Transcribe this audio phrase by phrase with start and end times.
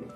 [0.00, 0.14] はよ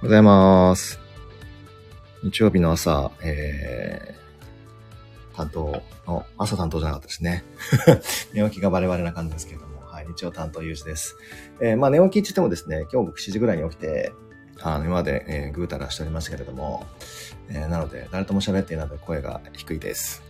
[0.00, 0.98] うございます。
[2.22, 4.09] 日曜日の朝、え、
[5.40, 7.44] 担当の、朝担当じゃなかったですね。
[8.34, 11.16] 寝起きがバレバレな感じですけれども、はい、日曜担当有事です。
[11.60, 14.12] えー、まあ寝起きって言ってもですね、今日僕7時ぐらいに起きて、
[14.62, 16.86] あの、今まで、えー、ぐうたらしておりましたけれども、
[17.48, 20.22] えー、なので、誰とも喋っていないので声が低いです。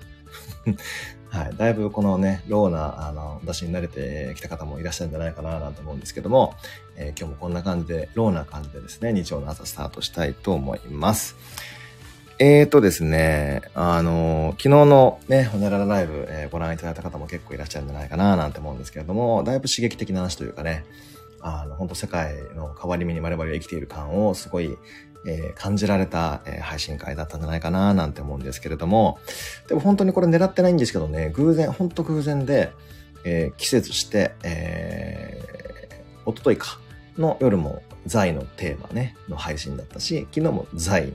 [1.30, 1.56] はい。
[1.56, 6.54] だいぶこのね、ローな、あの、出しに慣れてきた方もいらっしゃるんじゃないかななんて思うんですけども、
[6.96, 11.36] えー、今日もこんな感じで、ローな感じでですね、日曜の朝スタートしたいと思います。
[12.42, 20.86] えーとですね、あの、昨日のね、ホネララライブ、えー、ご覧いただいた方も結構いらっしゃるんじゃないかななんて思うんですけれども、だいぶ刺激的な話というかね、
[21.42, 24.78] あの、本当世界の変わり目に我々が生きている感をすごい、
[25.26, 29.18] えー、感じられた、えー、配信会だったんじゃないかななんて思うんですけれども、
[29.68, 32.72] でも本当にこれ狙ってないんですけどね、偶然、本当偶然で、
[33.24, 36.78] えー、季節して、えー、おとといか、
[37.18, 41.12] の夜も財のテーマね、の配信だったし、昨日も財、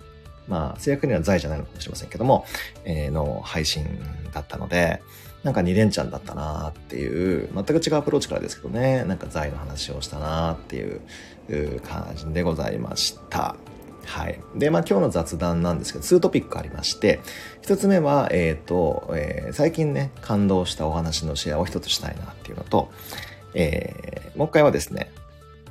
[0.48, 2.46] まあ、正確には財じゃないのかもしれませんけども、
[2.84, 3.86] えー、の配信
[4.34, 5.02] だったので、
[5.44, 11.02] なんか2連チャンだったなっていう、全く違うアプローチからですけどね、なんか財の話をしたなっていう
[11.82, 13.56] 感じでございました。
[14.06, 14.40] はい。
[14.56, 17.20] で、まあ今日の雑談なんですけど、2トピックありまして、
[17.64, 22.92] 1つ目は、えっ、ー、と、えー、最近ね、感動したお話のシェアを1つしたいなっていうのと、
[23.54, 25.12] えー、もう一回はですね、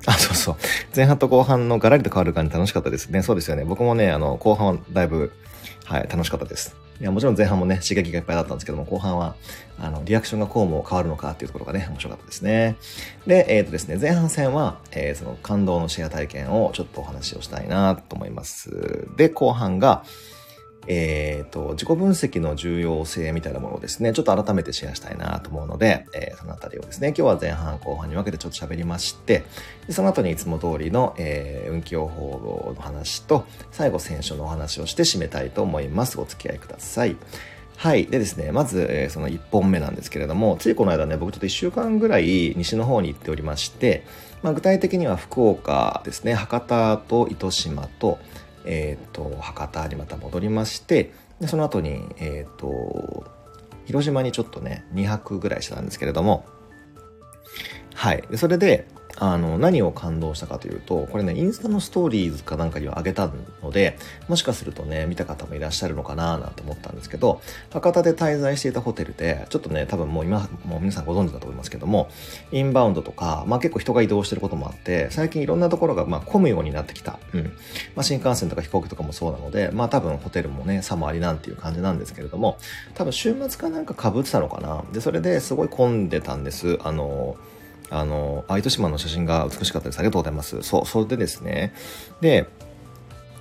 [0.07, 0.57] あ、そうそう。
[0.95, 3.23] 前半と後半のガラリと変わる感じ楽しかったですね。
[3.23, 3.65] そうですよね。
[3.65, 5.33] 僕もね、あの、後半はだいぶ、
[5.85, 6.77] はい、楽しかったです。
[7.01, 9.35] いや、もちろん前半もね、刺激がいっぱいだったんですけども、後半は、
[9.81, 12.77] あの、リアクションがこうも変わるのかっていうところがね、面白かったですね。
[13.27, 19.09] で、えっ、ー、とですね、前半戦は、えー、その感動のシェア体験をちょっとお話をしたいなと思います。
[19.17, 20.05] で、後半が、
[20.87, 29.45] えっ、ー、と、自己分析の重要性みたいなものをですね、ちょっと改めてシェアしたいなと思うので、えー、そのあたりをですね、今日は前半後半に分けてちょっと喋りまして、
[29.87, 36.21] でその後にいつも通りの、えー、運気予報の話と、最後選手のお話をして締めたいと思います。
[36.21, 37.17] お付き合いください。
[37.77, 38.07] はい。
[38.07, 44.07] でですね、まず、えー、その1本目なんですけれども、ついこの間ね、僕ちょっと1週間ぐらい西の方に行っておりまして、
[44.43, 48.19] まあ、具体的には福岡ですね、博多と糸島と、
[48.65, 53.25] え、ー、と、博多にまた戻りまして、でその後に、えっ、ー、と、
[53.87, 56.45] 広島にちょっとね、2泊ぐらいしてたんですけれども、
[57.95, 58.25] はい。
[58.37, 58.87] それで、
[59.17, 63.31] あの、何を感動したかというと、これね、インスタのストーリーズかなんかには上げた
[63.63, 63.97] ので、
[64.29, 67.41] もしかするとね、見た方もいらっしゃるのかななんて思ったんですけど、
[67.73, 72.09] 博多で滞在していたホテルで、ちょっとね、多分もう今、もう皆さんご存知だと思いますけども、
[72.51, 77.19] インバウンドとか、まあ結構人が移動してることもあって、最近いろんなところがまあ混むようになってきた。
[77.33, 77.45] うん。
[77.95, 82.59] まあ新幹線とか飛行機とかもそうなので、まあ多分ホテルもね、さもありなんていう感じなんですけれども、
[82.95, 84.85] 多分週末かなんか被ってたのかな。
[84.93, 86.79] で、それですごい混んでたんです。
[86.83, 87.37] あの、
[87.95, 89.99] あの、あ、糸島の写真が美しかったです。
[89.99, 90.63] ありがとうございます。
[90.63, 91.73] そう、それでですね。
[92.21, 92.47] で、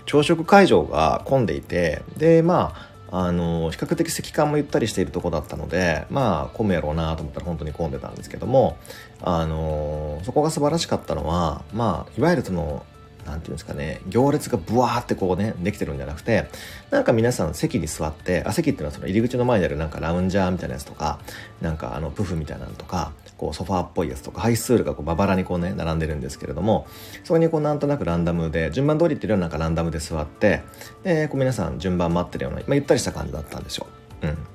[0.06, 2.74] 朝食会場が混んでいて、で、ま
[3.10, 8.78] あ、あの、比較的席間もゆったりしているとこだったので、まあ、混むやろうなと思ったら本当に混んでたんですけども、
[9.22, 12.86] あの、そこが素晴らしかったのは、まあ、いわゆるその、
[13.26, 16.48] なんていうんですかね、行列がブワーってこうね、できてるんじゃなくて、
[16.92, 21.20] なんか皆さん席に座って、あ、席っていうのはその入り口の前にあるなんかラウンジャーみたいなやつとか、
[21.62, 23.12] なんかあの、プフみたいなのとか、
[23.44, 26.88] こうソファーっぽいやつとか、ハイスールがこうまばらにこうね、並んでるんですけれども、
[27.26, 30.62] そこにこうなんとなくランダムで、順番通りっていうようななんかランダムで座って、
[31.04, 33.88] で、こう皆さん順番待ってるような、まあ、ゆったりした感じだったんですよ。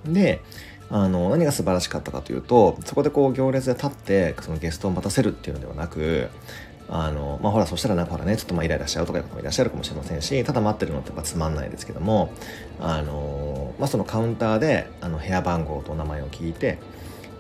[0.06, 0.14] うん。
[0.14, 0.40] で、
[0.88, 6.30] あの、何が素晴らしかったかというと、そこでこう行列で立って、そのゲストを待たせるっていうのではなく、
[6.88, 12.30] あの、まあ、ほら、そしたらなんかほらね、ちょっとまあイライラしちゃうとかいう方もいらっしゃるかもしれませんし、ただ待ってるのってやっぱつまんないですけども、
[12.80, 16.78] あの、まあ、そのカウンターで、あの、部屋番号とお名前を聞いて、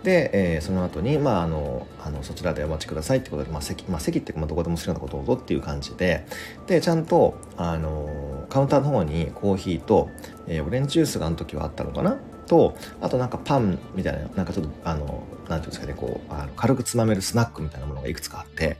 [0.02, 6.24] で、えー、その後に、まあ、あの、あのそちらでお待ちくださいってことで、まあ、席、まあ、席って、まあ、どこでも好きなことをどうぞっていう感じで、
[6.66, 10.08] で、ちゃんと、あの、カウンターの方にコーヒーと、
[10.46, 12.16] えー、オレンジジュースがあの時はあったのかな？
[12.46, 18.78] と、あとなんかパンみたいな、なんかちょっと、あの、なんていうんですかね、こう、あの軽くつまめるスナックみたいなものがいくつかあって、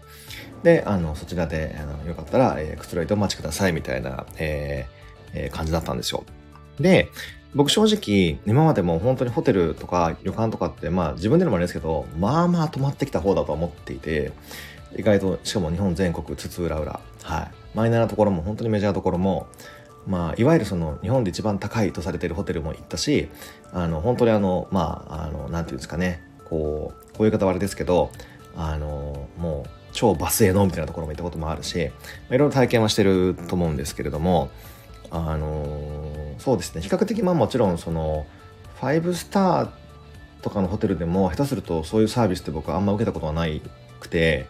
[0.63, 6.25] で、あの、そちらで、あのよかったら、えー、くつろいでお待ちくださいみたいな、えーえー、感じだったんですよ。
[6.81, 7.09] で、
[7.55, 14.33] 僕正直、今までも本当にホテルとか旅館とかって、まあ自分でもあれですけど、まあまあ泊まってきた方だと思っていて、
[14.97, 17.51] 意外と、しかも日本全国津々浦々、はい。
[17.75, 19.47] マイナーなところも本当にメジャーなところも、
[20.07, 23.29] まあ、いわゆるその日本で一番高いとされているホテルも行ったし、
[23.73, 28.11] あの、本当にあの、まあ、あの、なんていうんですかね、こう、こういう方はあれですけど、
[28.57, 31.83] あの、もう、超バスへのみたいなところも行ったこともあるし、ま
[32.31, 34.51] あ、いろいろ体験はしてると思うんですけれども、
[35.11, 35.65] あの
[36.39, 38.27] そうですね比較的まあもちろんその
[38.81, 39.69] 5スター
[40.43, 43.61] とかのホテルでも下手するとそういうサービスって僕はあんま受けたことはない
[44.01, 44.47] くて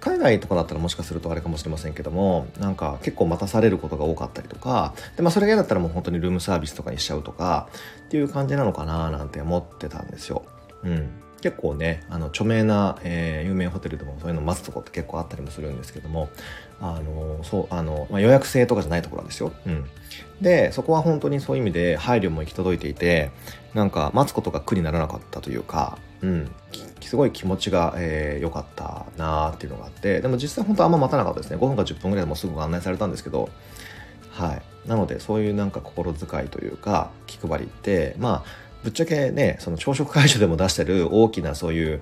[0.00, 7.68] 海外とかだったらもしかするとあれかもしれませんけどもなんか結構待たされることが多かったりとかで、まあ、それが嫌だったらもう本当にルームサービスとかにしちゃうとか
[8.06, 10.44] っていう感じなのかななんて思ってたんですよ。
[10.84, 11.08] うん
[11.40, 16.30] 結構ねあの著名な、えー、有名ホテルでもそういうの待つとこって結構あったりもするんですけども
[16.80, 19.84] あのそうあの、まあ、予約制とかじゃないところなんですよ、うん、
[20.40, 23.30] でそこは本当にそういう意味で配慮も行き届いていて
[23.74, 26.50] なんか待つことが苦にならなかったというか、うん、
[27.00, 31.56] すごい気持ちが良、えー、かったなーっていうのがあってでも実際本当あんま待たなかったですね。
[31.56, 33.48] 5分か10分ぐらいでもすぐ案内されたんですけど。
[34.38, 34.88] はい。
[34.88, 42.00] なのでそういうなんか心遣いというか気配りってまあぶっちゃけねその朝食会場でも出してる大きなそういう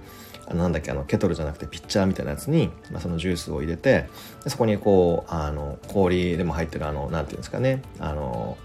[0.54, 4.08] なんだっけあのケトルじゃなくてピッチャーみたいなやつに、まあ、そのジュースを入れて
[4.46, 8.56] そこにこうあの氷でも入ってるあのなんていうんですかねあの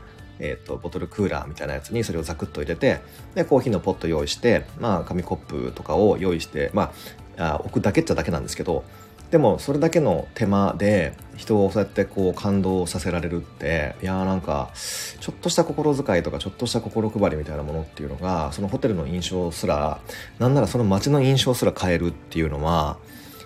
[0.44, 3.00] えーと、ボトルクーラーみたいなやつにそれをザクッと入れて
[3.36, 6.92] でコーヒーのポット用意して、まあ、紙コップとかを用意して、ま
[7.38, 8.83] あ、あ置くだけっちゃだけなんですけど
[9.31, 20.01] でもそれだけの手間で人をそうやってこう感動させられるっていやーなんかちょっとした心遣いとかちょっとした心配りみたいなものっていうのがそのホテルの印象すら
[20.38, 22.98] なんならその街の印象すら変えるっていうのは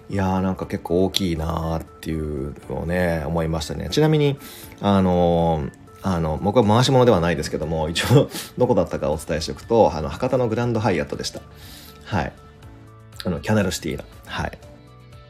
[0.09, 3.89] いやーなんか結構大きいなーっていうのをね思いましたね。
[3.89, 4.37] ちなみに
[4.81, 8.29] あのーあの僕は回し物ではないですけども一応
[8.59, 11.41] どこだったかお伝えしておくとあの博多のグランドハイアットでした。
[12.03, 12.33] はい。
[13.23, 14.03] あのキャナルシティの。
[14.27, 14.57] はい。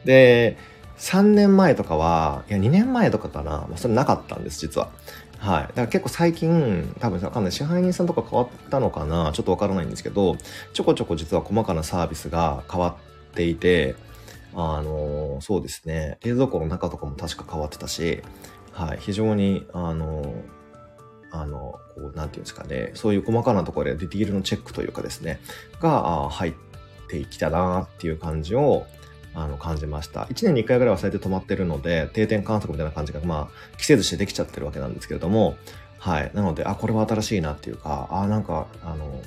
[0.06, 0.56] で、
[0.96, 4.88] 3年前とかは、いや、2年前とかかな、まあ、それなかったんです、実は。
[5.38, 5.62] はい。
[5.64, 7.52] だから結構最近、多分わかんない。
[7.52, 10.36] 支配人さんとか変わったのかなちょっとわからないんですけど、
[10.72, 12.96] ちょこちょこ実は細かなサービスが変わ
[13.30, 13.94] っていて、
[14.54, 16.18] あの、そうですね。
[16.24, 18.22] 冷蔵庫の中とかも確か変わってたし、
[18.72, 18.98] はい。
[19.00, 20.34] 非常に、あの、
[21.30, 22.92] あの、こう、なんていうんですかね。
[22.94, 25.40] そういう細かなところでディティールのチェックというかですね、
[25.80, 26.54] が入っ
[27.08, 28.86] てきたなっていう感じを、
[29.36, 30.22] あの感じました。
[30.24, 35.56] 1年に1回ぐらいはそうやって止まってるので、定点観測みたいな感じが、まあ、季節してできちゃってるわけなんですけれども、
[35.98, 36.30] はい。
[36.34, 39.20] なので、あ、これは新しいなっていうか、あ、なんか、あの、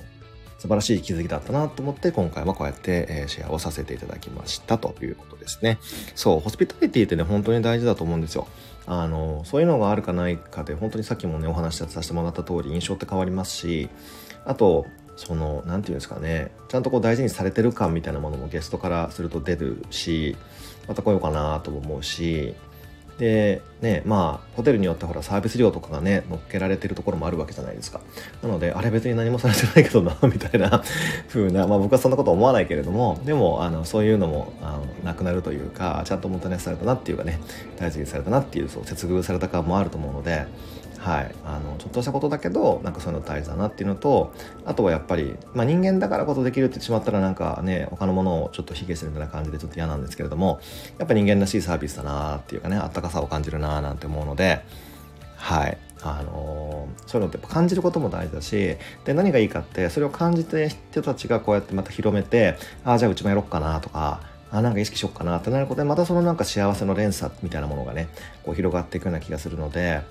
[0.57, 5.77] 素晴らしい気づきだったなと思って、今回はこうやって、え、シェアをさせていただきましたということですね。
[6.15, 8.47] そう、ホスピタリティってね、本当に大事だと思うんですよ。
[8.87, 13.89] あの、そういうのがあるかないかで、本当にさっきもね、お話しさせてもらった通り、印象って変わりますし、
[14.45, 14.85] あと、
[15.19, 20.37] その何て言うんですかねちゃんとこう大事にされてる感みたいなものもゲストからすると出るし
[20.87, 22.55] また来ようかなとも思うし
[23.17, 27.99] でねまあホテルによってほらサービス料とかがね乗っけられてるところもあるわけじゃないですか。
[28.41, 30.81] なのであれ別に何もされてないけどなみたいな
[31.27, 37.41] 風なまあ僕はそんなこと思わないけれどもでもあのそういうのもあのなくなるというかちゃんともたねされたなっていうかね
[37.77, 40.47] 大事にされたなっていうそう接遇された感もあると思うので
[40.99, 44.33] はい、あのちょっとしたことだけどなんかそういうの大事だなっていうのと
[44.65, 50.59] あとはやっぱり、まあ、人間だからこそできるって言ってしまったらなんかね他のものをちょっと卑下するみたいな感じでちょっと嫌なんですけれども
[50.97, 54.61] やっぱ人間らしいサービスだなっていうかねあったかさを感じるななんて思うので
[55.37, 55.77] はい。
[56.01, 64.21] あのー、そういうのって感じることも大事だしで何がいいかってそれを感じて人たちがこうやってまた広めてああじゃあうちもやろっかなとか
[64.51, 68.07] あなんか意識しよっかなってなることでまたそのなんか幸せの連鎖みたいなものがね
[68.43, 70.01] こう広がっていくような気がするので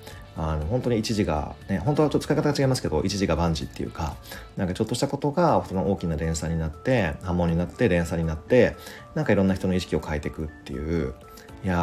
[0.41, 4.15] あの本当に一時が、ね、本当はちょっと使い方が違いますけど一時が万事っていうか
[4.55, 8.77] なんかちょっとしたことがその大きな連鎖になって波紋になって連鎖になって
[9.15, 11.13] なんかいろんな人の意識を変えていくっていう
[11.65, 11.75] いや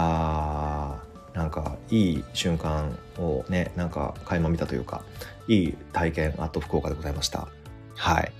[1.34, 5.02] ーなんかいい瞬間をねなんか垣間見たというか
[5.48, 7.48] いい体験あと福岡でございました。
[7.96, 8.32] はい。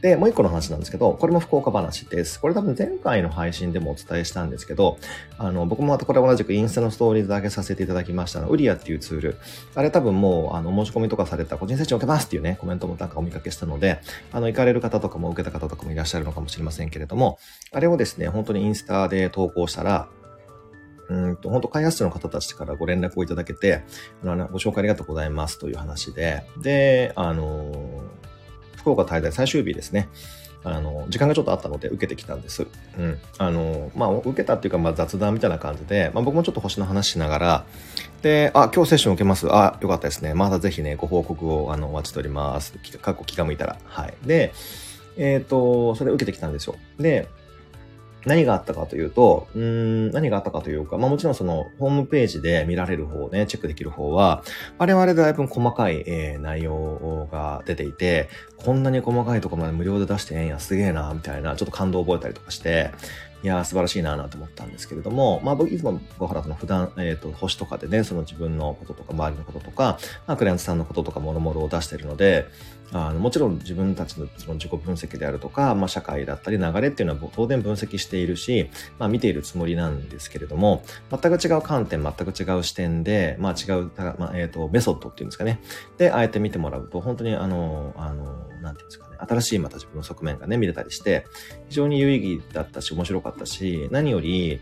[0.00, 2.40] で、もう一個の話なんですけど、これも福岡話です。
[2.40, 4.98] これ多分前回の配信でもお伝えしたんですけど、
[5.38, 9.36] あの、僕もまたこれ同じくインスタのストーリーズ上げさせていただきましたウリアっていうツール。
[9.76, 14.00] あれ多分もう、あの、申し込みとかされた個人接種を受けますっていうね、コメントもなんかお見かけしたので、
[14.32, 17.38] あの、行かれる方とかも受けた方とかもいらっしゃるのかもしれませんけれども、
[17.70, 20.08] あれをですね、本当にインスタで投稿したら、
[21.08, 23.84] うんと、本当開発者の方たちからご連絡をいただけて、
[24.24, 28.01] あの、ご紹介ありがとうございますという話で、で、あの
[28.82, 30.08] 福岡滞在最終日ですね。
[30.64, 32.66] あの、時間がちょっとあったので受けてきたんです。
[32.98, 33.18] うん。
[33.38, 37.64] あの、まあ、受けたっていうか、まあ、雑談みたいな感じで、まあ、僕もちょっと星の話しながら、
[38.22, 39.48] で、あ、今日セッション受けます。
[39.52, 40.34] あ、よかったですね。
[40.34, 42.74] またぜひね、ご報告を、あの、お待ちしております。
[43.00, 43.76] かっこ気が向いたら。
[43.84, 44.14] はい。
[44.24, 44.52] で、
[45.16, 46.76] えっ、ー、と、それ受けてきたんですよ。
[46.98, 47.28] で、
[48.24, 54.44] 何があったかというと、うん、何があったかというか、まあもちろんその、ホームページで見られる方ね、チェックできる方は、
[54.78, 62.92] 我々だいぶ細かい、えー、内容が出ていて、こんなに細かいとこまで無料で出してええんや、すげえな、みたいな、ちょっと感動を覚えたりとかして、
[63.42, 72.46] いやー素晴らしいなーと思ったんですけれども、まあ僕いつも小原さんの普段、えっ、ー、と、星とかでね、その自分のこととか周りのこととか、まあクライアントさんのこととかもろもろを出しているので、
[72.94, 78.68] あのもちろん自分たちのその自己分析であるとか、まあ、社会だったり流れっていうのは当然分析しているし、
[78.98, 85.60] まあ、見ているつもりなんですけれども全く違う観点全く違う視点で、まあ、違う、まあえーと、メソッドっていうんですかね。
[85.96, 88.24] であえて見てもらうと本当にあのあの
[88.60, 89.11] なんていうんですかね。
[89.26, 91.26] 新しいまた自分の側面がね見れたりして
[91.68, 94.60] 非常に有意義だったし面白かったし何より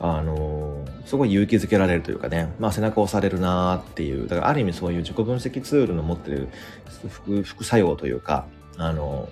[0.00, 6.48] あのすごい勇気づけられるというかね、まあ背中を押されるなーっていう、だからある意味そういう自己分析ツールの持ってる
[7.08, 8.46] 副副作用というか、
[8.76, 9.28] あの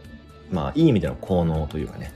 [0.50, 2.12] まあいい意味での効能というかね、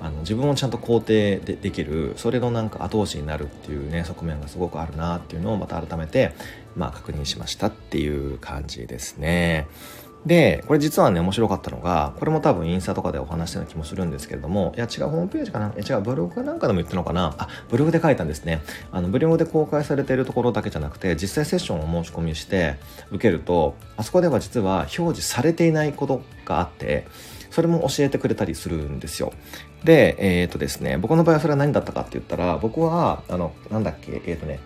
[0.00, 6.34] あの自分をちゃんと肯定でできるそれのなんか後押しになるっていうね側面がすごくあるなっていうのをまた改めて
[6.76, 9.66] まあ確認しましたっていう感じですね。
[10.26, 15.68] で、これ実はね、面白かったのが、これも多分インスタとかでお話したような気もするんですけれども、いや違うホームページかな？
[15.68, 17.34] いや違うブログなんかでも言ったのかな？
[17.36, 18.62] あ、ブログで書いたんですね。
[18.90, 22.76] あの、ブログで公開されているところだけじゃなくて、実際セッションを申し込みして
[23.10, 27.06] 受けると、あそこでは実は表示されていないことがあって、
[27.50, 29.32] それも教えてくれたりするんですよ。
[29.84, 34.58] で、えっ、とですね、僕の場合はそれは何だったかって言ったら、僕は、あの、なんだっけ、えっ、とね、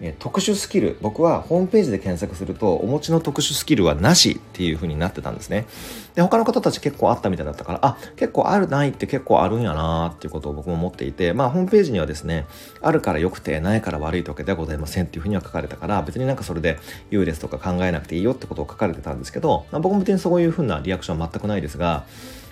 [0.00, 5.66] え特殊スキル僕はホームページで検索するとお持ちの特殊スキルはなしっていう風になってたんですね。
[6.14, 12.46] で他の方たち結構あったみたいだったからあ結構あるないって結構あるんやなーっていうことを僕も思っていてまあホームページにはですね
[12.80, 16.78] あるから良くてないから悪いってわけではございませんっていう風には書かれたから別になんかそれで
[17.10, 22.04] 優劣とか考えなくていいよってことを書かれてたんですけど、まあ、僕も別にそういう風なリアクションは全くないですが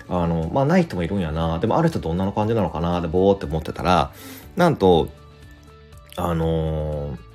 [0.09, 4.11] あのまあない人もいるんやなでもある人どんな感じなのかなでぼーって思ってたら
[4.55, 5.09] なんと
[6.15, 7.26] あのー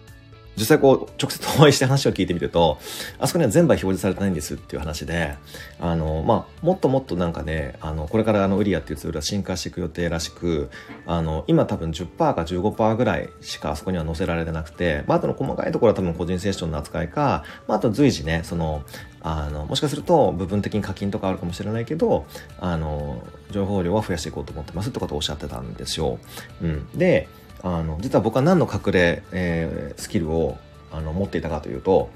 [0.57, 2.79] 実際こう、直接お会いして話を聞いてみると、
[3.19, 5.35] あそこには全部は表示されてないんですっていう話で、
[5.81, 10.71] あの、まあ、もっともっとなんかね、あの、これからあの、ウリアっていうツールは進化していく予定らしく、
[11.07, 18.83] あの、今多分10%か15%ぐらいしかあそこには載せられてなくて、まあ、あとの細かいところは多分個人セッションの扱いか、まあ、あと随時ね、その、
[19.23, 22.27] あの、もしかすると部分的に課金とかあるかもしれないけど、
[22.61, 26.19] あの、情報量は増やしていこうと思ってますってことをおっしゃってたんですよ。
[26.61, 26.89] うん。
[26.95, 27.29] で、
[27.63, 30.59] あの実は僕は何の隠れ、えー、スキルを
[30.91, 32.11] あの持っていたかというと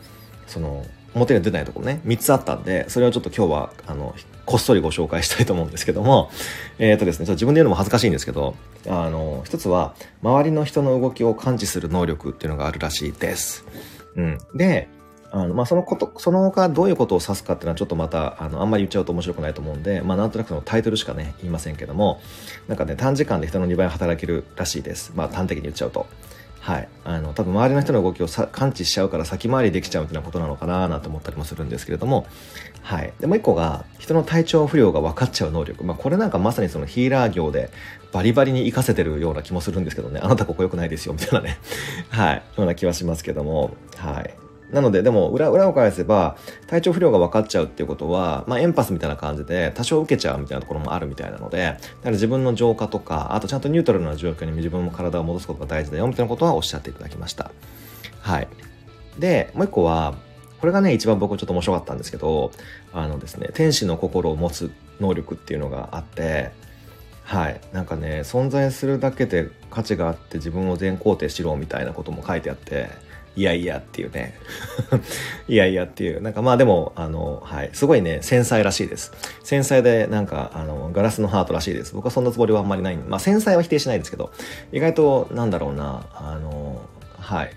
[0.46, 0.84] その
[1.14, 6.30] 表に出ないところね3つあったんでそれをちょっと今日はあのこっそりご紹介したいと思うんですけども
[6.78, 8.54] えっ、ー、とですねちょっと自分で言うのも恥ずかしいんですけど
[8.86, 13.64] あの一つは周りの人の動きを感知する能力っていうのがあるらしいです。
[14.16, 14.88] うん、で
[15.36, 22.20] あの、まあ、そのこと、その他どういうことを指すかっていうのはちょっとまた、あの、あんまり言っちゃうと面白くないと思うんで、まあ、なんとなくそのタイトルしかね、言いませんけども、
[22.68, 25.12] なんかね、短時間で人の2倍働けるらしいです。
[25.14, 26.06] まあ、端的に言っちゃうと。
[26.60, 26.88] はい。
[27.04, 32.26] あの、多分周りの人の動きを感知しちゃうから先回りできちゃうみたいなことなのかななんて思ったりもするんですけれども、
[32.82, 33.12] はい。
[33.20, 35.84] で、もう一個が、人の体調不良が分かっちゃう能力。
[35.84, 37.70] まあ、これなんかまさにそのヒーラー業で
[38.12, 41.58] バリバリに活かせてるような気もするんですけどね、あなたここ良くないですよ、みたいなね、
[42.08, 42.36] はい。
[42.56, 44.45] ような気はしますけども、はい。
[44.70, 57.50] なので、でも裏、裏を返せば、体調不良が分かっちゃうっていうことは、まあ、エンパスみたいな感じで、多少受けちゃうみたいなところもあるみたいなので、だから自分の浄化とか、あとちゃんとニュートラルな状況に自分の体を戻すことが大事だよ、みたいなことはおっしゃっていただきました。
[58.20, 58.48] はい。
[59.18, 60.14] で、もう一個は、
[60.60, 62.50] これがね、一番僕ちょっと面白かったんですけど、
[62.92, 64.70] あのですね、天使の心を持つ
[65.00, 66.50] 能力っていうのがあって、
[67.22, 67.60] はい。
[67.72, 72.88] なんかね、存在するだけで価値があって自分を全肯定しろみたいなことも書いてあって、
[73.36, 74.34] いやいやっていうね。
[75.46, 76.22] いやいやっていう。
[76.22, 77.70] なんかまあでも、あの、はい。
[77.74, 79.12] すごいね、繊細らしいです。
[79.44, 81.94] 繊細で、なんか、あの、ガラスのハートらしいです。
[81.94, 82.96] 僕はそんなつもりはあんまりない。
[82.96, 84.32] まあ繊細は否定しないですけど、
[84.72, 86.80] 意外と、なんだろうな、あの、
[87.18, 87.50] はい。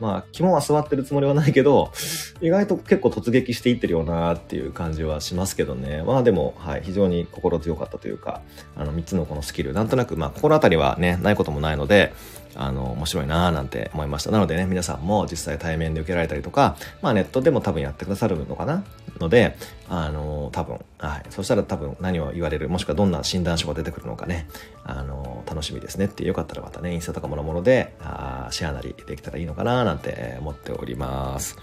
[0.00, 1.92] まあ、肝は座ってるつもりはないけど、
[2.40, 6.02] 意外と結構突撃していってるよなっていう感じはしますけどね。
[6.02, 8.40] まあでも、はい、非常に心強かったというか、
[8.76, 12.14] あの、3つのこのスキル、なんとなく、まあ、心当たりはね、ないこともないので、
[12.54, 14.30] あの、面白いなぁなんて思いました。
[14.30, 18.84] なのでね、皆さんも実際対面で受けられたりとか、まあネットでも多分やってくださるのかな？
[19.18, 19.56] ので、
[19.88, 21.22] あの、多分、はい。
[21.30, 24.48] そしたら多分何を言われる、もしくはどんな診断書が出てくるのかね、
[24.84, 31.58] あの、楽しみですねってよかったらまたね、インスタとかもろもので、あシェアなりできたらいいのかななんて思っております。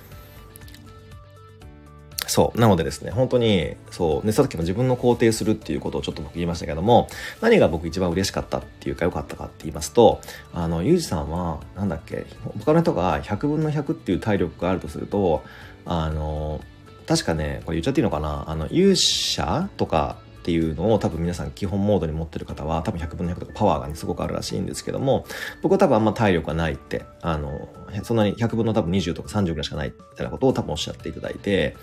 [2.28, 2.60] そう。
[2.60, 7.08] なのでですね、本当に、そう、ね、さっきも自分の肯定するっていうことをちょっと僕言いましたけども、
[7.42, 10.22] 何が僕一番嬉しかったっていうか良かったかって言いますと、
[10.54, 12.26] あの、ゆうじさんは、なんだっけ、
[12.60, 15.44] 他の人が100分の100っていう体力があるとすると、
[15.86, 16.62] あの、
[17.08, 20.18] 確かね、これ言っちゃっていいのかなあの、勇者とか
[20.48, 25.26] っていうのを多分皆さん基本モードに持ってる方は多分100分の100とかパワーが、ね、すごくあるらしいんですけども
[25.62, 27.68] 僕は多分あんま体力がないってあの
[28.04, 31.76] そんなに100分の多分20とか30ぐらいしかないみたいなことを多分おっしゃっていただいて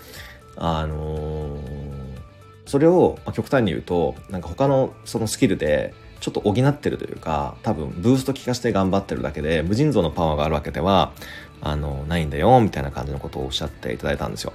[0.57, 1.61] あのー、
[2.65, 11.13] それを、極端に言うとなんか他のそのスキルでちょっと補ってるというか多分ブースト効かして頑張ってるだけで無尽蔵のパワーがあるわけでは
[11.61, 14.55] あのないんだよみたいな感じのことをおっしゃっていただいたんですよ。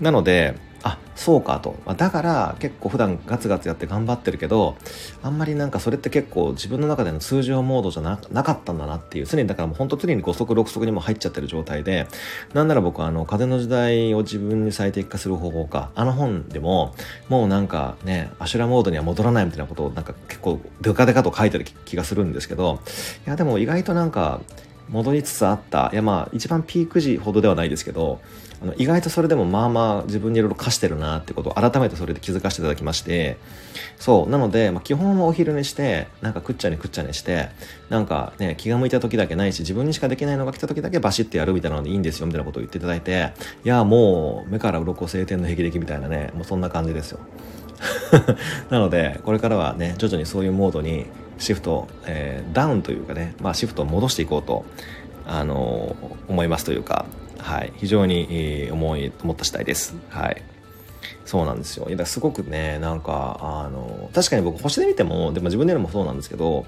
[0.00, 4.76] なのであそうかと、だから結構普段ガツガツやって頑張ってるけど
[5.22, 12.06] あんまりなんかそれって結構自分の中での通常モードじゃなかったんだなっていう常にだからもう本当常に5速6速にも入っちゃってる状態で
[12.52, 16.94] なんなら僕あの風の時代を自分に最適化する方法かあの本でも
[17.30, 22.80] もうなんかねアシュラモードには戻らないみたいなことをなんか結構デカデカと書いてる気がするんですけど
[23.26, 24.40] いやでも意外となんか
[24.88, 28.20] 戻りつつあったいやまあ一番ピーク時ほどではないですけど
[28.62, 33.36] あの意外とそれでもまあまあ自分にいろいろ課してるなってことを改めてそれで気づかせていただきまして
[33.98, 37.48] そうなので、まあ、基本はお昼寝してなんかくっちゃにくっちゃにして
[37.90, 43.32] なんかね気が向いた時だけないし自分にしかできないのが来た時だけバシッてやるみたいなのでいいんですよみたいなことを言っていただいて
[43.64, 47.20] いやもう目から鱗晴天の霹靂みたいなねもうそんな感じですよ。
[48.70, 51.06] なのでこれからはね徐々にそういうモードに
[51.44, 54.64] シフト、えー、ダウンというかね、まあ、シフトを戻していこうと、
[55.26, 57.06] あのー、思いますというか
[57.44, 59.94] はい、非常に、えー、思い思った次第です。
[60.08, 60.42] はい。
[61.26, 61.88] そうなんですよ。
[61.90, 66.64] いやすごくね、なんか、あの、確かに僕星で見ても、でも自分で言うのもそうなんですけど、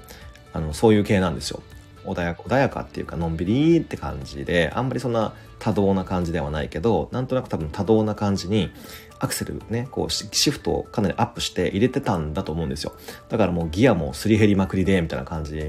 [0.53, 1.63] あの、そういう系なんですよ。
[2.05, 8.71] 穏やか、穏やかっていうか、のんびりって感じで、あんまりそんな多動な感じではないけど、なんとなく多分多動な感じに、
[9.19, 12.93] アクセルね、こうシフトをかなりアップして入れてたんだと思うんですよ。
[13.29, 15.61] だからもうギアもすり減りまくりで、みたいな感じ、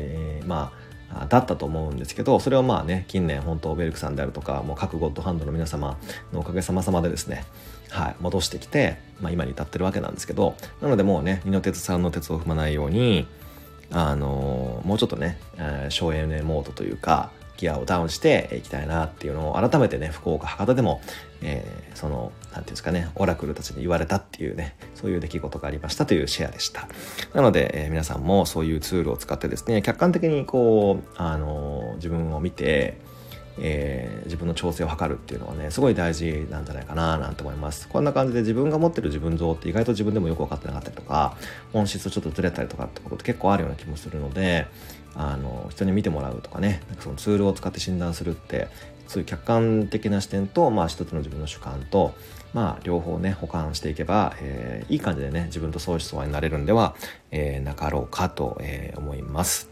[0.46, 0.88] まあ、
[1.28, 5.98] だったと思うんですけどそれをまあね近年本当ベルクさんであるとかもう各ゴッドハンドの皆様
[6.32, 7.44] のおかげさまさまでですね
[7.88, 13.26] はい戻してきて、まあ、今に至ってるわけなんですけどなのでもうね二の鉄三の鉄を踏まないように
[13.90, 21.02] あのー、もうちょっとね、えー、省エネモードというかギアをダウンしていきたいなっていうのを改めてね福岡博多でも、
[21.42, 26.88] えー、その何て言うんですかねオラクルたちに言われたっていうねそういう出来事がありましたというシェアでした。
[27.34, 32.96] なので、えー、皆さんもそういうツールを使ってですね客観的にこうあのー、自分を見て
[33.60, 41.36] えー、自分の調整を図るっていうのはねすごい大事なんじゃないかななんて思いますこんな感じで自分が持ってる自分像って意外と自分でもよく分かってなかったりとか
[41.72, 44.66] 本質ちょっとずれたりとかってことって結構あるような気もするので
[45.14, 48.68] あの人に見てもらうとかねなんかそのツールを使って診断するって
[49.08, 52.14] そういう客観的な視点と、まあ、一つの自分の主観と、
[52.52, 56.94] まあ、両方ね保管していけば、えー、いい感じでね自分と相思相愛になれるんでは、
[57.30, 59.70] えー、なかろうかと、えー、思います。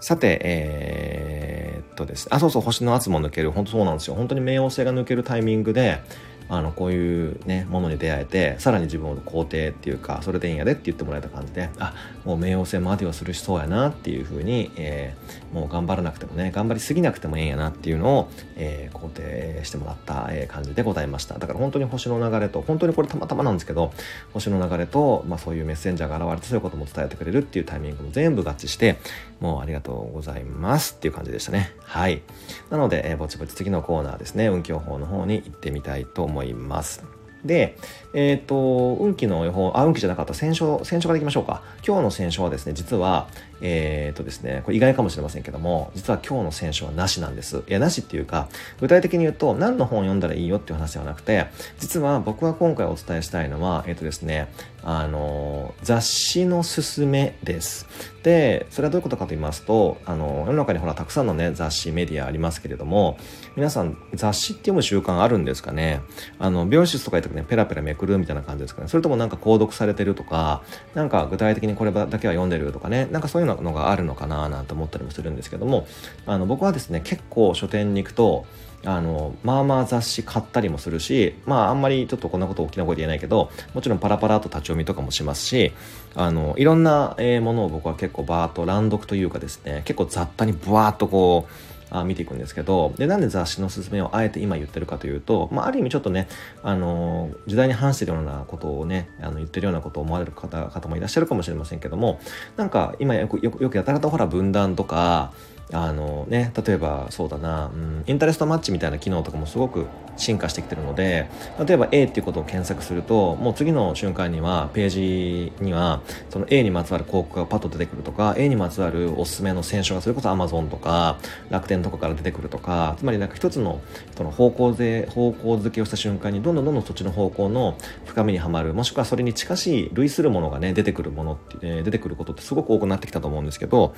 [0.00, 3.50] さて、えー、っとですね、あ、そうそう、星の圧も抜ける。
[3.50, 4.14] 本当そうなんですよ。
[4.14, 6.00] 本当に冥王星が抜けるタイミングで、
[6.48, 21.38] あのこういうねものに出会えてさらに自分を肯定っていうかそれでいいんやでって言ってもらえた感じであもう冥王星まではするしそうやなっていうふうに、えー、もう頑張らなくてもね頑張りすぎなくてもいいんやなっていうのを、えー、肯定してもらった、え感じでございました。
[21.38, 23.92] だから本当に星の流れと本当にこれたまたまなんですけど
[24.32, 28.98] 星の流れと、まあ、そういうメッセンジャーが現れてそういうことも伝えてくれるっていうタイミングも全部合致して
[29.40, 31.72] もうありがとうございますっていう感じでしたね。
[31.84, 32.22] はい。
[32.70, 36.37] なので、えー、ぼちぼち次のコーナーですね運気予報の方に行ってみたいと思います。
[36.38, 37.02] 思います。
[37.44, 37.76] で、
[38.14, 41.62] えっ、ー、と、運気の予報、あ、運気じゃなかった、戦勝、戦勝からいきましょうか。
[41.86, 43.28] 今日の戦勝はですね、実は、
[43.60, 47.62] えっ、ー、とですね、これ意外かもしれませんけども、実は今日の選手はなしなんです。
[47.68, 48.48] いや、なしっていうか、
[48.80, 51.46] 具体的に言うと、何の本を読んだらいいよっていう話ではなくて、
[51.78, 54.48] 実は僕は今回お伝えしたいのは、えっ、ー、とですね、
[54.82, 57.86] あの、雑誌のすすめです。
[58.28, 63.16] で、それはどういうことかと言いますと、あの、世の中にほら、たくさんのね、雑誌、メディアありますけれども、
[63.56, 66.02] 皆さん、雑誌って読む習慣あるんですかね？
[66.38, 68.88] あの、美容室とか行った時ね、ペラペラめくるみたいな感じですかね？
[68.88, 70.62] それともなんか購読されてるとか、
[70.94, 75.86] なんか具体的にこれだけは読んでるとかね、なんかそういうのがあるのかななんて思ったりもするんですけども
[76.26, 78.44] あの僕はですね結構書店に行くと
[78.84, 85.72] あのまあまあ雑誌買ったりもするしまああんまりちょっとこんなこと大きな声で言えないけどもちろんパラパラと立ち読みとかもしますし
[86.14, 91.52] あのいろんな、ものを僕は結構バーッと乱読というかですね結構雑多にブワーッとこう
[91.90, 96.28] あ見ていくんですけどでなんで雑誌のすすめをあえて今言ってるかというと、まあ、ある意味ちょっとね、
[96.62, 102.20] あの時代に反してるようなことをねあの言ってるようなことを思われる方方もいらっしゃるかもしれませんけども
[102.56, 105.32] なんか今よくよくよくやたらとほら分断とか
[105.72, 111.28] あのね、例えばそうだな、うん、インタレストマッチみたいな機能とかもすごく進化してきてるので、
[111.64, 116.00] 例えば A っていうことを検索すると、もう次の瞬間には、ページには、
[116.30, 121.18] その A にまつわる広告がパッと出てくるとか、A にまつわるおすすめの選手がそれこそ Amazon とか、
[121.50, 123.80] 楽天とかから出てくるとか、つまりなんか一つの
[124.16, 127.76] その方向で、方向付けをした瞬間に、どんどんどんどんそっちの方向の
[128.06, 133.94] 深みにはまる、もしくはそれに近しい類するものがね、出てくるものって、出てくることってすごく多くなってきたと思うんですけど、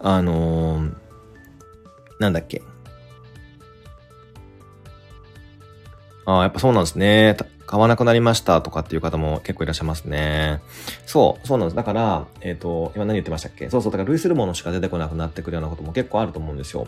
[0.00, 0.92] あのー、
[2.18, 2.62] なんだっけ。
[6.24, 7.36] ああ、やっぱそうなんですね。
[7.66, 10.60] 買わなくなりましたとかっていう方も結構いらっしゃいますね。
[11.04, 11.76] そう、そうなんです。
[11.76, 13.68] だから、えっ、ー、と、今何言ってましたっけ？
[13.70, 16.86] そうそう、だから類するものしか出てこなくなってくるようなことも結構あると思うんですよ。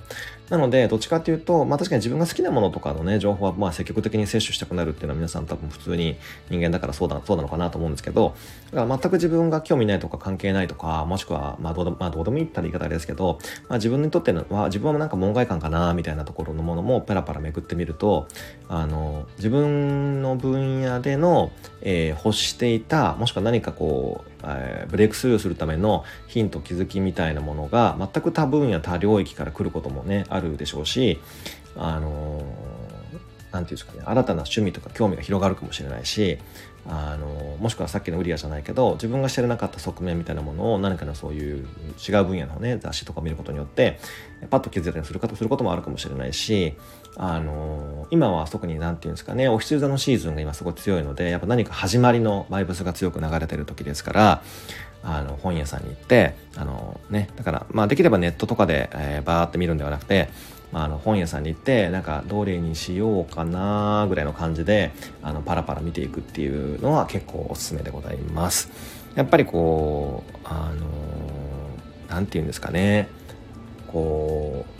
[0.50, 6.16] なので、どっちかっていうと、まあ確かに自分が好きなものとかのね、情報はまあ積極的に摂取したくなるっていうのは皆さん多分普通に
[6.50, 8.34] 人間だからそうだ、そうなのかなと思うんですけど、
[8.72, 13.38] だから全く自分が興味ないとか関係ないとか、もしくは、まあどうでも、まあどうでもいいって言い方あれですけど、
[13.68, 18.28] まあ自分にとっては、自分はなんか門外観かな、みたいなところのものもペラパラめくってみると、
[18.68, 21.50] あの、自分の分野での
[21.80, 31.20] えー、欲していたもしくは何かこう、えー、ブレイクスルーするためのヒント気づきみたいなものが全く多分野多領域から来ることもねあるでしょうし
[31.76, 32.42] あの
[33.50, 36.38] 何、て言うんですかね新たな趣味とか興味が広がるかもしれないし
[36.86, 41.66] あのもしくはさっきのウリアじゃないけど自分が知らなかった側面みたいなものを何かのそういう
[42.08, 43.98] 違う分野のね雑誌とかを見ることによって
[44.48, 46.74] パッと気づいたりするかとすることもあるかもしれないし
[47.16, 54.42] あの今は特に何て言うんですかねお羊座のシーズンが今すごい強いのでやっぱ何か始まりのバイブスが強く流れてる時ですから
[55.02, 60.30] あの本屋さんに行ってあのねだからまあできればネットとかで、えー、バーって見るんではなくて
[60.72, 68.70] あ、あの本屋さんに行ってなんかどれにしようかなぐらいの感じであのパラパラ見ていくっていうのは結構おすすめでございます。
[69.14, 70.86] やっぱりこうあの
[72.08, 73.08] 何て言うんですかね。
[73.88, 74.78] こう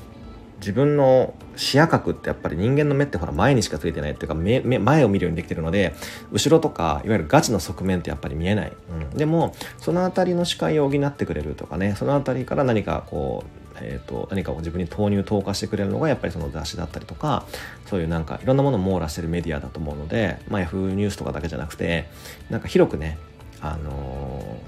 [0.61, 5.95] 自分の視野角ってやっぱり人間の目ってほら前にしかついてないっていうか目前を見るようにできてるので
[6.33, 17.45] 後ろとかいわゆるガチの側面ってやっぱり見えない、うん、でもその辺りの視界を補ってくれるとかねその辺りから何かこうえーと、何かを自分に投入投下してくれるのがやっぱりその雑誌だったりとか
[17.87, 20.91] そういうなんかいろんなものを網羅してるメディアだと思うので、まあ、Yahoo!
[20.91, 22.09] ニュースとかだけじゃなくて
[22.51, 23.19] なんか広くね、
[23.61, 24.59] あの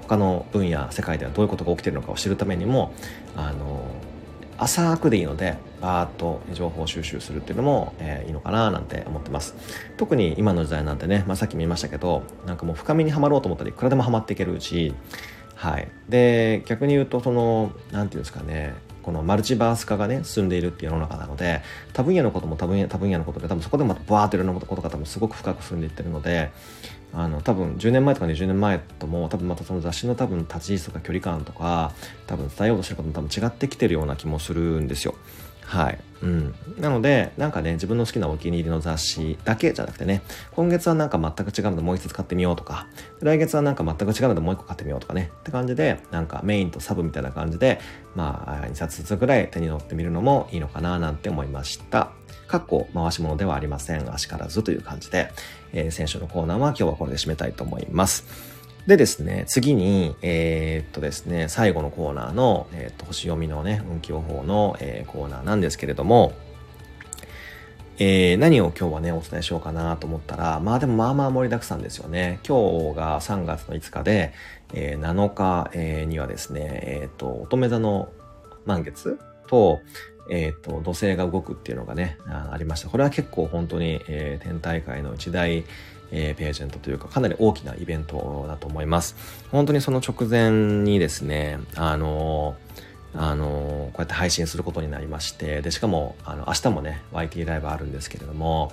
[0.00, 2.92] ー、他の分野世界ではどういうことが起きてるのかを知るためにも、
[3.36, 9.54] あのー、浅くでいいのでバーッと情報収集するっていうのも、えー、いいのかななんて思ってます。
[9.96, 14.94] 特に今の時代なんてね、まあ、さっきも言いましたけどなんかもう深みにはまろうと思ったらいくらでもはまっていけるし
[15.60, 21.60] はい、で逆に言うとその何て言うんですかねこのマルチバース化がね進んでいるっていう世の中なので
[21.92, 26.50] 多分野のことも多分野多分野のことで多分そこでもバーっていろんなことが多分すごく深く進んでいってるので
[27.12, 31.92] あの多分10年前とか20年前とも多分またその雑誌の多分立ち位置とか距離感とか
[32.26, 35.14] 多分伝えようとしてることも多分違ってきてるような気もするんですよ。
[35.70, 35.98] はい。
[36.22, 36.54] うん。
[36.78, 42.88] なので、なんかね、自分の好きなお気に入りの雑誌だけじゃなくてね、今月はなんか全く違うのでもう一つ買ってみようとか、
[43.20, 47.78] 来月はなんか全く違うのでもう一個買ってみようとかね、って感じで、なんかメインとサブみたいな感じで、
[48.16, 52.10] まあ、2冊ずつぐらい手に乗ってみるのもいいのかななんて思いました。
[52.48, 54.12] かっこ回し物ではありません。
[54.12, 55.32] あしからずという感じで、
[55.72, 58.49] えー、先週のコーナーは今日はこれで締めたいと思います。
[58.86, 66.32] でですね、次に、えー、っとですね、最後のコーナーの、えー、っと、星読みのね、運気予報の、えー、コーナーなんですけれども、
[67.98, 72.40] えー、何を今日はね、お伝えしようかなと思ったら、まあでもまあまあ盛りだくさんですよね。
[72.48, 74.32] 今日が3月の5日で、
[74.72, 78.08] えー、7日、えー、にはですね、えっ、と、乙女座の
[78.64, 79.18] 満月
[79.50, 79.82] と、
[80.30, 82.88] えっ、と、土星が動くっていうのがねあ、ありました。
[82.88, 85.64] これは結構本当に、えー、天体界の一大、
[86.12, 89.16] えー、ページェントというか、かなり大きなイベントだと思います。
[89.50, 98.72] 本当にその直前にですね、あのー、あのー、こうやって配信することになりまして、で、しかも、あの、明日もね、YT ライブあるんですけれども、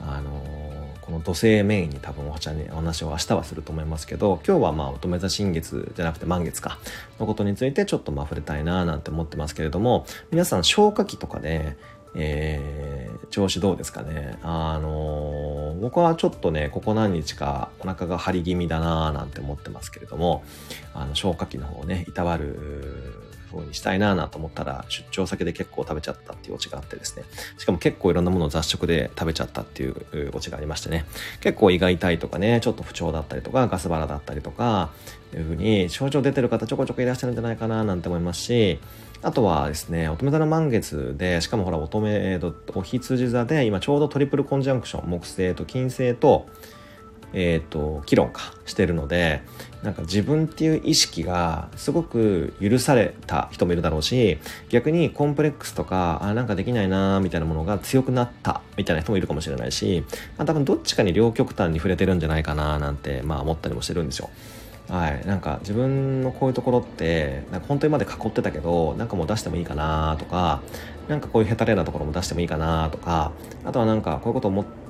[0.00, 6.78] あのこの土星メインに多分お茶にお話を明日はすると思いますけど今日はまあ乙女座新月じゃなくて満月か
[7.20, 11.76] のことについてちょっとまあ触れたいななんて思ってますけれども皆さん消化器とかで、
[12.16, 14.38] えー、調子どうですかね？
[14.42, 20.42] あのー、僕はちょっとね、ここ何日かお腹が張り気味だなーなんて思ってますけれども、
[20.94, 27.24] あの、消化器の方をね、いたわる風にしたいななと思ったら、出張先で結構食べちゃったっていうオチがあってですね、
[27.58, 29.96] しかも結構いろんなものを雑食で食べちゃったっていう
[30.34, 31.04] オチがありましてね、
[31.40, 34.90] 結構胃が痛いとかね、ちょっと不調だったりとか、ガス腹だったりとか、
[35.34, 38.78] いう風に症状出てる方ちょこちょこいらっしゃるんじゃないかななんて思いますし、
[39.22, 42.38] あとはですね、乙女座の満月で、しかもほら、乙女、
[42.74, 46.46] お羊座で、今ちょうどトリプルコンジャンクション、木星と金星と、
[47.38, 49.42] えっ、と、議論かしてるので、
[49.82, 54.38] なんか自分っていう意識がすごく許された人もいるだろうし、
[54.70, 60.02] 逆にコンプレックスとか、あ、なんかできないなみたいなものが強くなったみたいな人もいるかもしれないし、
[60.38, 64.30] まあ多分どっちかに両極端に触れてるんじゃないかななんて、まあ思ったりもしてるんですよ。
[64.88, 70.62] はい、なんか自分のこういうところってなんか本当にまで囲ってたけどなんかもう出してもいいかなとか
[71.08, 73.32] なんかこういうヘタレなところも出してもいいかなとか
[73.64, 74.85] あとはなんかこういうこと思って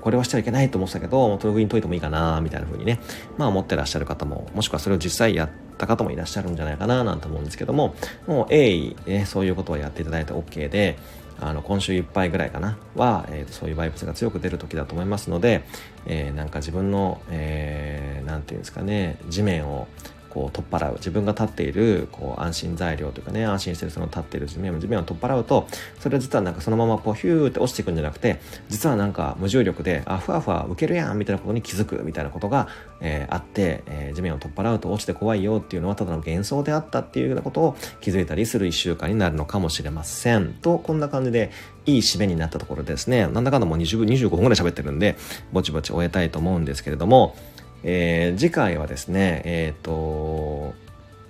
[0.00, 3.00] これはしちゃいけないと思ってたけどトログイン解いてもいいかなみたいな風にね
[3.36, 7.94] まあ思ってらっしゃる方ももしくはそれを実際やった方もいらっしゃるんじゃないかななんて思うんですけども
[8.26, 10.98] もう鋭意、ね、そういうことをやっていただいて OK で
[11.40, 15.64] あの今週いっぱいぐらいかなは、えー、そういうバイブスが強く出る時だと思いますので、
[16.06, 19.88] えー、なんか自分の、えー、ていうんですかね地面を
[20.32, 25.68] こう取っ払う自分が立っているこう安心材料というかね安心してるその立っている地面地面を取っ払うと
[26.00, 28.40] それは実はなんかそのままこうヒューって落ちていくんじゃなくて
[28.70, 32.68] 実はなんか無重力であふわふわ浮けるやんみたいなことに気づくみたいなことが、
[33.02, 40.54] えー、あって、えー、地面を取っ払うと落ちて怖いよっていうのはただの幻想であったっていうようなことを気づいたりする1週間になるのかもしれません。
[40.54, 41.50] とこんな感じで
[41.84, 43.26] いい締めになったところですね。
[43.26, 45.16] なんだかんだもう20 25分ぐらい喋ってるんで
[45.52, 47.36] ぼちぼち終えたいと思うんですけれども
[47.84, 50.74] えー、次回はですね、えっ、ー、と、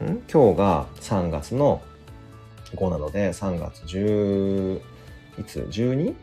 [0.04, 0.22] ん？
[0.30, 1.80] 今日が3月の
[2.74, 4.80] 5なので、3月10、
[5.38, 6.14] いつ ?12?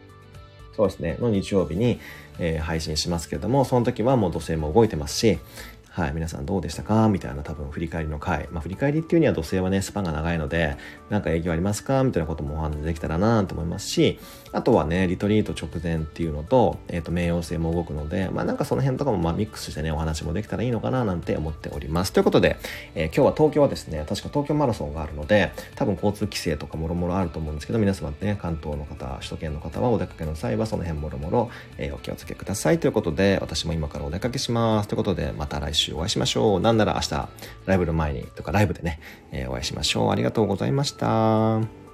[0.76, 2.00] そうですね、の日曜日に、
[2.40, 5.40] えー、配信しますけれども、その時はもう土星も動いてますし、
[6.00, 7.10] はい、皆さんどうでしたか？
[7.10, 8.48] みたいな多分振り返りの回。
[8.52, 10.78] まあ振り返りっていうには土星はね、スパンが長いので、
[11.10, 12.06] なんか影響ありますか？
[12.06, 14.18] みたいなこともお話できたらなと思いますし、
[14.54, 22.14] あとはね、リトリート直前っていうのと、えっ、ー、と、冥王星も動くので、まあなんかその辺とかもまあミックスしてね、お話もできたらいいのかななんて思っております。
[22.14, 22.56] ということで、
[22.96, 34.88] えー、今日は東京はですね、確か東京マラソンがあるので、多分交通規制とかもろもろあると思うんですけど、皆様ね、関東の方、首都圏の方はお出かけの際はその辺もろもろ、えー、お気をつけくださいということで、私も今からお出かけします。
[34.88, 36.60] ということで、また来週週お会いしましょう。
[36.60, 37.30] なんなら明日、
[37.66, 39.00] ライブの前にとかライブでね、
[39.32, 40.12] えー、お会いしましょう。
[40.12, 41.89] ありがとうございました。